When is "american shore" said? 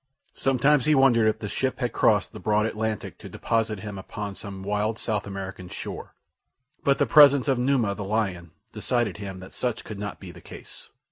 5.27-6.15